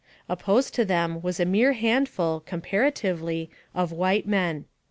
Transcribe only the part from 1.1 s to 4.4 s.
was a mere handful, comparatively, of white